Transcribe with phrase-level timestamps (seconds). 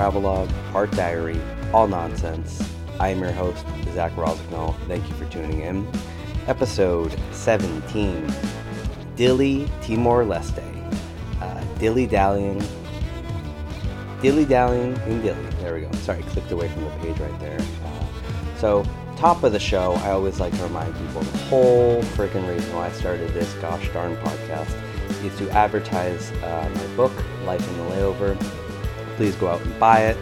[0.00, 1.38] travelogue, part diary,
[1.74, 2.66] all nonsense.
[2.98, 4.74] I am your host, Zach Rosignol.
[4.88, 5.86] Thank you for tuning in.
[6.46, 8.26] Episode 17
[9.14, 10.64] Dili Timor Leste.
[11.42, 12.62] Uh, dilly dallying.
[14.22, 15.60] Dilly dallying in Dili.
[15.60, 15.92] There we go.
[15.98, 17.60] Sorry, clicked away from the page right there.
[17.84, 18.86] Uh, so,
[19.18, 22.86] top of the show, I always like to remind people the whole freaking reason why
[22.86, 24.74] I started this gosh darn podcast
[25.26, 27.12] is to advertise uh, my book,
[27.44, 28.59] Life in the Layover.
[29.20, 30.16] Please go out and buy it.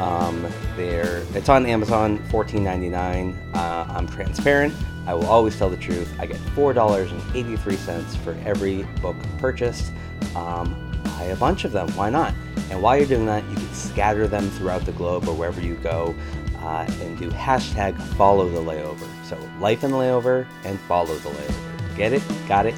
[0.00, 3.36] Um, there, it's on Amazon, $14.99.
[3.54, 4.74] Uh, I'm transparent.
[5.06, 6.12] I will always tell the truth.
[6.18, 9.92] I get $4.83 for every book purchased.
[10.34, 11.90] Um, buy a bunch of them.
[11.90, 12.34] Why not?
[12.70, 15.76] And while you're doing that, you can scatter them throughout the globe or wherever you
[15.76, 16.12] go
[16.58, 19.06] uh, and do hashtag follow the layover.
[19.24, 21.96] So, life in the layover and follow the layover.
[21.96, 22.22] Get it?
[22.48, 22.74] Got it?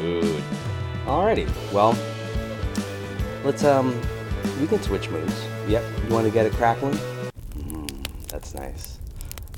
[0.00, 0.42] Good.
[1.06, 1.48] Alrighty.
[1.72, 1.96] Well,
[3.44, 4.02] let's um,
[4.60, 5.44] we can switch moves.
[5.68, 5.84] Yep.
[6.04, 6.94] You want to get it crackling?
[7.58, 8.98] Mm, that's nice.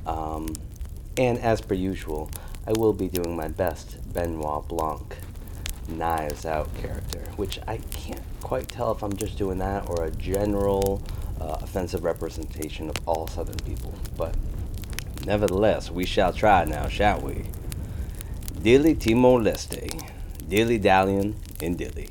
[0.07, 0.55] Um,
[1.17, 2.31] and as per usual,
[2.67, 5.17] I will be doing my best Benoit Blanc
[5.89, 10.11] Knives Out character, which I can't quite tell if I'm just doing that or a
[10.11, 11.03] general
[11.41, 13.95] uh, offensive representation of all Southern people.
[14.17, 14.35] But
[15.27, 17.47] nevertheless, we shall try now, shall we?
[18.61, 20.09] Dili Timor Leste,
[20.49, 22.11] dilly dallying in Dili.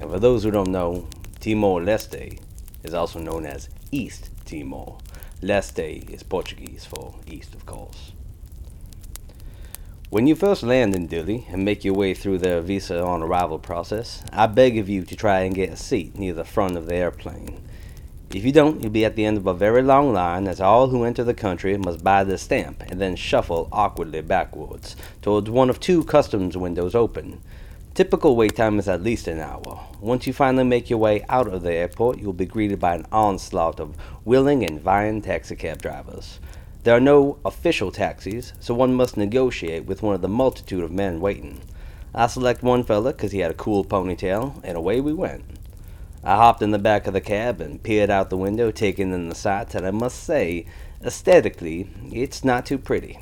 [0.00, 1.06] And for those who don't know,
[1.40, 2.40] Timor Leste
[2.82, 4.98] is also known as East Timor.
[5.40, 8.12] Leste is Portuguese for east, of course.
[10.10, 13.60] When you first land in Dili and make your way through the visa on arrival
[13.60, 16.86] process, I beg of you to try and get a seat near the front of
[16.86, 17.62] the airplane.
[18.34, 20.88] If you don't, you'll be at the end of a very long line as all
[20.88, 25.70] who enter the country must buy the stamp and then shuffle awkwardly backwards towards one
[25.70, 27.40] of two customs windows open.
[27.98, 29.80] Typical wait time is at least an hour.
[30.00, 33.04] Once you finally make your way out of the airport, you'll be greeted by an
[33.10, 36.38] onslaught of willing and vying taxicab drivers.
[36.84, 40.92] There are no official taxis, so one must negotiate with one of the multitude of
[40.92, 41.60] men waiting.
[42.14, 45.42] I select one fella 'cause he had a cool ponytail, and away we went.
[46.22, 49.28] I hopped in the back of the cab and peered out the window, taking in
[49.28, 50.66] the sights, and I must say,
[51.04, 53.18] aesthetically, it's not too pretty.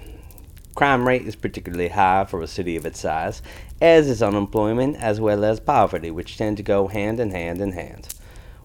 [0.77, 3.41] Crime rate is particularly high for a city of its size,
[3.81, 7.73] as is unemployment as well as poverty, which tend to go hand in hand in
[7.73, 8.09] hand.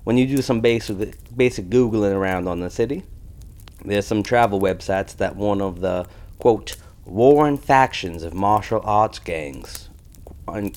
[0.03, 3.03] When you do some basic, basic Googling around on the city,
[3.85, 6.05] there's some travel websites that one of the,
[6.37, 9.89] quote, warring factions of martial arts gangs,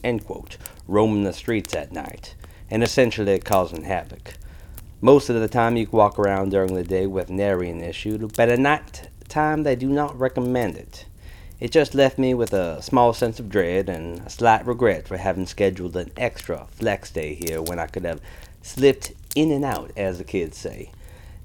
[0.05, 0.57] end quote,
[0.87, 2.37] roaming the streets at night,
[2.71, 4.35] and essentially causing havoc.
[5.01, 8.29] Most of the time you can walk around during the day with nary an issue,
[8.37, 11.07] but at night time they do not recommend it.
[11.65, 15.17] It just left me with a small sense of dread and a slight regret for
[15.17, 18.21] having scheduled an extra flex day here when I could have
[18.61, 20.91] slipped in and out, as the kids say.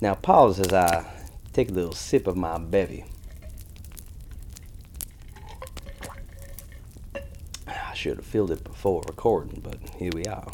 [0.02, 1.10] Now pause as I
[1.54, 3.06] take a little sip of my bevy.
[7.66, 10.52] I should have filled it before recording, but here we are.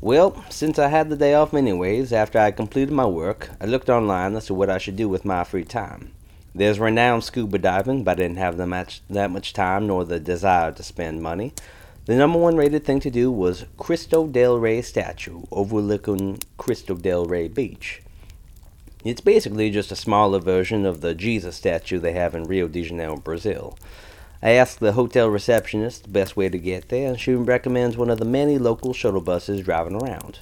[0.00, 3.90] Well, since I had the day off anyways, after I completed my work, I looked
[3.90, 6.12] online as to what I should do with my free time.
[6.54, 10.72] There's renowned scuba diving, but I didn't have much, that much time nor the desire
[10.72, 11.52] to spend money.
[12.06, 17.24] The number one rated thing to do was Cristo del Rey statue overlooking Cristo del
[17.24, 18.02] Rey beach.
[19.04, 22.82] It's basically just a smaller version of the Jesus statue they have in Rio de
[22.82, 23.78] Janeiro, Brazil.
[24.42, 28.08] I asked the hotel receptionist the best way to get there, and she recommends one
[28.08, 30.38] of the many local shuttle buses driving around.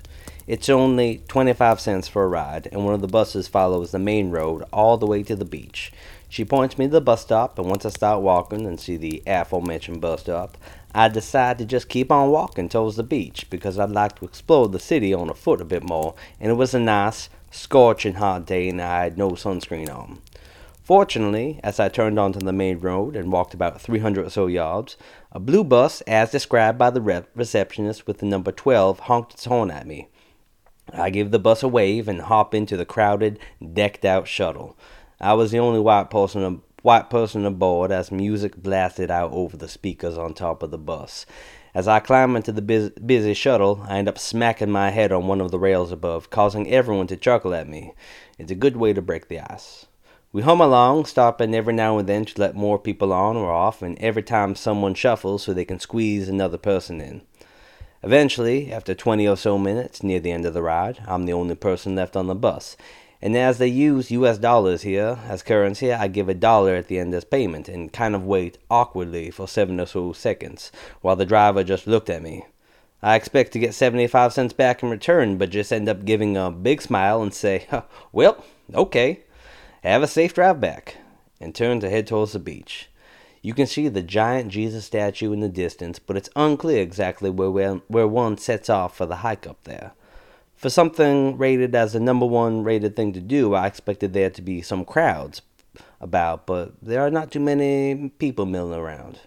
[0.46, 4.30] It's only 25 cents for a ride, and one of the buses follows the main
[4.30, 5.92] road all the way to the beach.
[6.28, 9.22] She points me to the bus stop, and once I start walking and see the
[9.26, 10.56] aforementioned bus stop,
[10.94, 14.68] I decide to just keep on walking towards the beach because I'd like to explore
[14.68, 18.68] the city on foot a bit more, and it was a nice, scorching hot day
[18.68, 20.20] and I had no sunscreen on.
[20.88, 24.96] Fortunately, as I turned onto the main road and walked about 300 or so yards,
[25.30, 29.44] a blue bus, as described by the rep- receptionist with the number 12, honked its
[29.44, 30.08] horn at me.
[30.90, 33.38] I give the bus a wave and hop into the crowded,
[33.74, 34.78] decked out shuttle.
[35.20, 39.68] I was the only white person white person aboard as music blasted out over the
[39.68, 41.26] speakers on top of the bus.
[41.74, 42.62] As I climb into the
[43.04, 46.66] busy shuttle, I end up smacking my head on one of the rails above, causing
[46.70, 47.92] everyone to chuckle at me.
[48.38, 49.84] It's a good way to break the ice.
[50.30, 53.80] We hum along, stopping every now and then to let more people on or off,
[53.80, 57.22] and every time someone shuffles so they can squeeze another person in.
[58.02, 61.54] Eventually, after 20 or so minutes near the end of the ride, I'm the only
[61.54, 62.76] person left on the bus.
[63.22, 66.98] And as they use US dollars here as currency, I give a dollar at the
[66.98, 70.70] end as payment and kind of wait awkwardly for seven or so seconds
[71.00, 72.44] while the driver just looked at me.
[73.02, 76.50] I expect to get 75 cents back in return, but just end up giving a
[76.50, 77.66] big smile and say,
[78.12, 78.44] Well,
[78.74, 79.22] okay,
[79.82, 80.96] have a safe drive back,
[81.40, 82.88] and turn to head towards the beach.
[83.42, 87.74] You can see the giant Jesus statue in the distance, but it's unclear exactly where,
[87.86, 89.92] where one sets off for the hike up there.
[90.56, 94.42] For something rated as the number one rated thing to do, I expected there to
[94.42, 95.42] be some crowds
[96.00, 99.20] about, but there are not too many people milling around.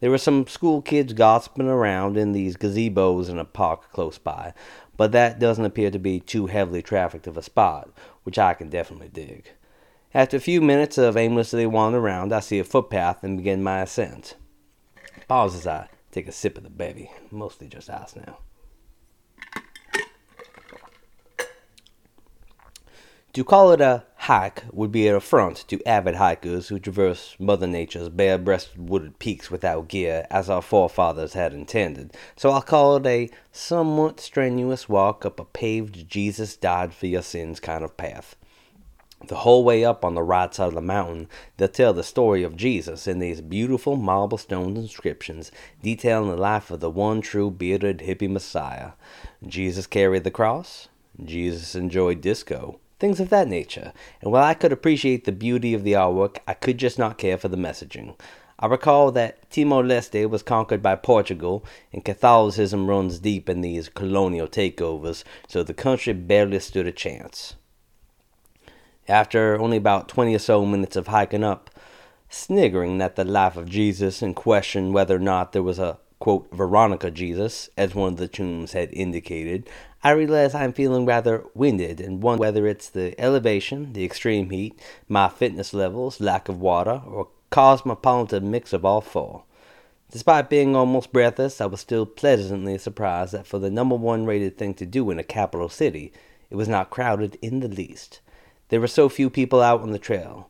[0.00, 4.54] There were some school kids gossiping around in these gazebos in a park close by,
[4.96, 7.88] but that doesn't appear to be too heavily trafficked of a spot,
[8.24, 9.52] which I can definitely dig.
[10.14, 13.80] After a few minutes of aimlessly wandering around, I see a footpath and begin my
[13.80, 14.36] ascent.
[15.26, 18.38] Pause as I take a sip of the bevy, mostly just ice now.
[23.32, 27.66] To call it a hike would be an affront to avid hikers who traverse Mother
[27.66, 32.96] Nature's bare breasted wooded peaks without gear, as our forefathers had intended, so I'll call
[32.96, 37.96] it a somewhat strenuous walk up a paved Jesus died for your sins kind of
[37.96, 38.36] path.
[39.28, 42.42] The whole way up on the right side of the mountain, they'll tell the story
[42.42, 45.52] of Jesus in these beautiful marble stone inscriptions
[45.82, 48.92] detailing the life of the one true bearded hippie Messiah.
[49.46, 50.88] Jesus carried the cross.
[51.24, 53.92] Jesus enjoyed disco things of that nature.
[54.20, 57.36] And while I could appreciate the beauty of the artwork, I could just not care
[57.36, 58.14] for the messaging.
[58.60, 63.88] I recall that Timor Leste was conquered by Portugal, and Catholicism runs deep in these
[63.88, 67.56] colonial takeovers, so the country barely stood a chance.
[69.12, 71.68] After only about twenty or so minutes of hiking up,
[72.30, 76.50] sniggering at the life of Jesus and questioning whether or not there was a quote
[76.50, 79.68] Veronica Jesus, as one of the tombs had indicated,
[80.02, 84.80] I realize I'm feeling rather winded and wonder whether it's the elevation, the extreme heat,
[85.10, 89.44] my fitness levels, lack of water, or cosmopolitan mix of all four.
[90.10, 94.56] Despite being almost breathless, I was still pleasantly surprised that for the number one rated
[94.56, 96.14] thing to do in a capital city,
[96.48, 98.22] it was not crowded in the least.
[98.68, 100.48] There were so few people out on the trail.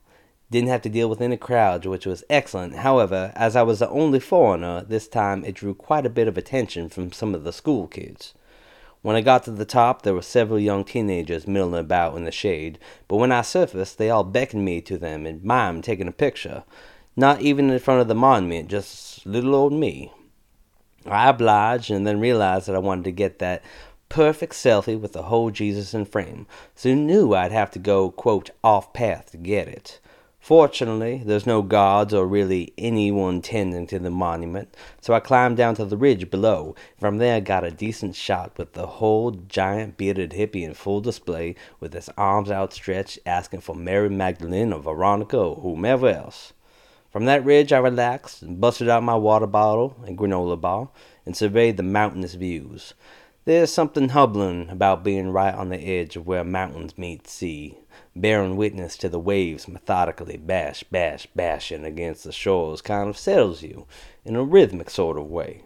[0.51, 2.77] Didn't have to deal with any crowds, which was excellent.
[2.77, 6.37] However, as I was the only foreigner, this time it drew quite a bit of
[6.37, 8.35] attention from some of the school kids.
[9.03, 12.31] When I got to the top, there were several young teenagers milling about in the
[12.31, 12.79] shade,
[13.09, 16.63] but when I surfaced, they all beckoned me to them and mimed taking a picture.
[17.17, 20.13] Not even in front of the monument, just little old me.
[21.05, 23.63] I obliged and then realized that I wanted to get that
[24.13, 28.51] perfect selfie with the whole Jesus in frame, so knew I'd have to go, quote,
[28.63, 30.01] off path to get it.
[30.39, 35.77] Fortunately, there's no guards or really anyone tending to the monument, so I climbed down
[35.77, 36.75] to the ridge below.
[37.01, 41.55] From there, got a decent shot with the whole giant bearded hippie in full display,
[41.81, 46.53] with his arms outstretched, asking for Mary Magdalene or Veronica or whomever else.
[47.11, 50.91] From that ridge, I relaxed and busted out my water bottle and granola bar
[51.25, 52.93] and surveyed the mountainous views.
[53.45, 57.79] There's something humbling about being right on the edge of where mountains meet sea
[58.15, 63.63] bearing witness to the waves methodically bash, bash, bashing against the shores kind of settles
[63.63, 63.87] you
[64.25, 65.65] in a rhythmic sort of way.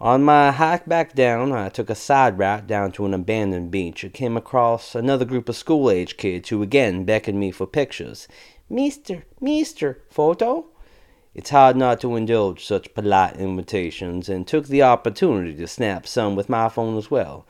[0.00, 4.02] On my hike back down, I took a side route down to an abandoned beach
[4.04, 8.26] and came across another group of school age kids who again beckoned me for pictures.
[8.70, 10.66] Mister, Mister, photo?
[11.34, 16.34] It's hard not to indulge such polite invitations, and took the opportunity to snap some
[16.34, 17.46] with my phone as well.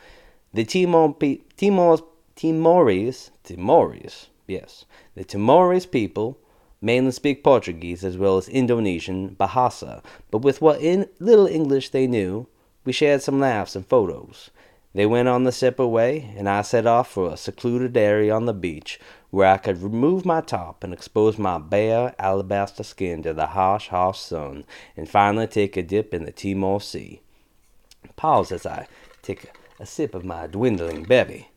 [0.53, 1.15] The Timor,
[1.57, 2.03] Timor's
[2.37, 6.39] Timorese, Timorese, yes, the Timorese people
[6.81, 12.07] mainly speak Portuguese as well as Indonesian Bahasa, but with what in little English they
[12.07, 12.47] knew,
[12.85, 14.51] we shared some laughs and photos.
[14.95, 18.47] They went on the separate way, and I set off for a secluded area on
[18.47, 18.99] the beach
[19.31, 23.89] where I could remove my top and expose my bare alabaster skin to the harsh,
[23.89, 24.65] harsh sun,
[24.97, 27.21] and finally take a dip in the Timor Sea.
[28.17, 28.87] Pause as I
[29.21, 31.49] take a sip of my dwindling bevy.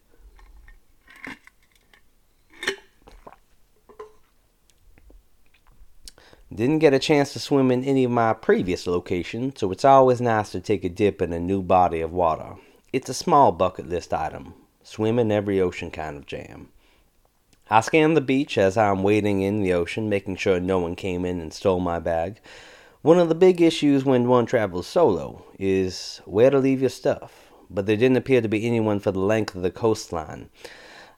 [6.54, 10.20] Didn't get a chance to swim in any of my previous locations, so it's always
[10.20, 12.56] nice to take a dip in a new body of water.
[12.94, 14.54] It's a small bucket list item.
[14.84, 16.74] Swim in every ocean kind of jam.
[17.70, 21.24] I scan the beach as I'm wading in the ocean, making sure no one came
[21.24, 22.42] in and stole my bag.
[23.02, 27.50] One of the big issues when one travels solo is where to leave your stuff,
[27.70, 30.50] but there didn't appear to be anyone for the length of the coastline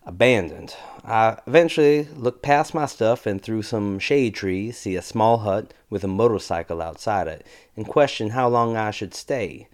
[0.06, 0.76] abandoned.
[1.04, 5.74] I eventually look past my stuff and through some shade trees see a small hut
[5.90, 9.70] with a motorcycle outside it and question how long I should stay.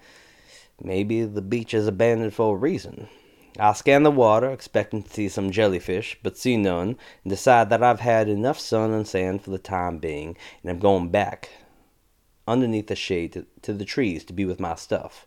[0.82, 3.10] Maybe the beach is abandoned for a reason.
[3.58, 7.84] I scan the water, expecting to see some jellyfish, but see none, and decide that
[7.84, 11.50] I've had enough sun and sand for the time being, and I'm going back
[12.48, 15.26] underneath the shade to, to the trees to be with my stuff.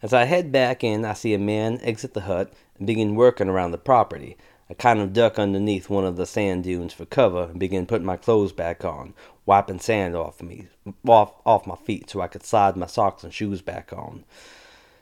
[0.00, 3.48] As I head back in, I see a man exit the hut and begin working
[3.48, 4.36] around the property.
[4.70, 8.06] I kind of duck underneath one of the sand dunes for cover and begin putting
[8.06, 9.14] my clothes back on,
[9.48, 10.68] wiping sand off me,
[11.06, 14.24] off, off my feet so I could slide my socks and shoes back on.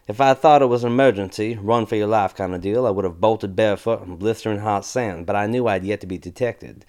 [0.07, 2.91] If I thought it was an emergency, run for your life kind of deal, I
[2.91, 6.17] would have bolted barefoot in blistering hot sand, but I knew I'd yet to be
[6.17, 6.87] detected.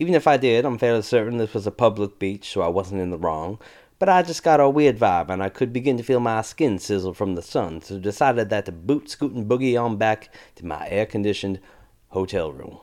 [0.00, 3.00] Even if I did, I'm fairly certain this was a public beach, so I wasn't
[3.00, 3.60] in the wrong.
[4.00, 6.80] But I just got a weird vibe, and I could begin to feel my skin
[6.80, 10.66] sizzle from the sun, so decided that to boot, scoot, and boogie on back to
[10.66, 11.60] my air-conditioned
[12.08, 12.78] hotel room.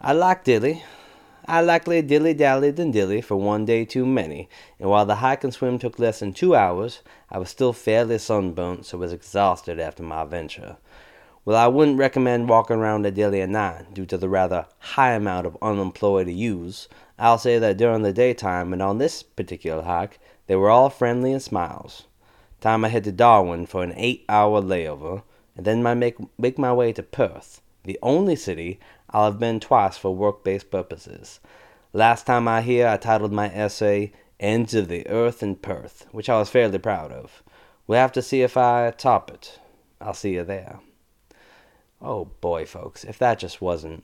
[0.00, 0.82] I liked Dili.
[1.46, 4.48] I likely dilly dallied and Dili for one day too many,
[4.80, 8.16] and while the hike and swim took less than two hours, I was still fairly
[8.16, 10.78] sunburnt, so was exhausted after my venture.
[11.44, 15.12] Well, I wouldn't recommend walking around a Dili at night due to the rather high
[15.12, 16.88] amount of unemployed youths.
[17.18, 21.32] I'll say that during the daytime and on this particular hike, they were all friendly
[21.32, 22.04] and smiles.
[22.62, 25.22] Time I head to Darwin for an eight-hour layover,
[25.54, 28.80] and then I make make my way to Perth, the only city
[29.14, 31.38] I'll have been twice for work based purposes.
[31.92, 36.28] Last time I here, I titled my essay Ends of the Earth in Perth, which
[36.28, 37.44] I was fairly proud of.
[37.86, 39.60] We'll have to see if I top it.
[40.00, 40.80] I'll see you there.
[42.02, 44.02] Oh boy, folks, if that just wasn't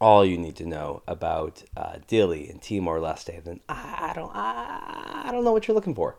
[0.00, 4.34] all you need to know about uh, Dili and Timor Leste, then I, I don't
[4.34, 6.16] I, I, don't know what you're looking for.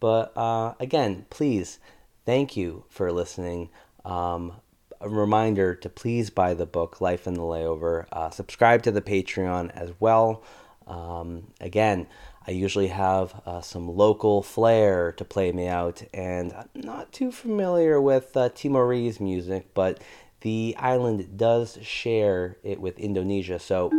[0.00, 1.78] But uh, again, please,
[2.26, 3.70] thank you for listening.
[4.04, 4.54] Um,
[5.04, 8.06] a reminder to please buy the book Life in the Layover.
[8.10, 10.42] Uh, subscribe to the Patreon as well.
[10.86, 12.06] Um, again,
[12.46, 17.32] I usually have uh, some local flair to play me out, and I'm not too
[17.32, 20.02] familiar with uh, Timorese music, but
[20.40, 23.58] the island does share it with Indonesia.
[23.58, 23.90] So,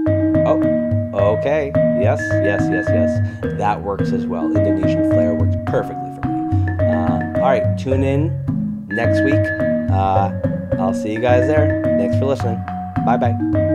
[0.45, 4.45] oh, okay, yes, yes, yes, yes, that works as well.
[4.45, 6.85] Indonesian flair works perfectly for me.
[6.85, 9.64] Uh, all right, tune in next week.
[9.95, 10.31] Uh,
[10.77, 11.81] I'll see you guys there.
[11.97, 12.61] Thanks for listening.
[13.05, 13.74] Bye bye.